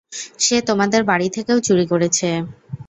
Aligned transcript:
সে 0.39 0.57
তোমাদের 0.69 1.01
বাড়ি 1.03 1.27
থেকেও 1.35 1.57
চুরি 1.59 1.85
করেছে। 1.91 2.29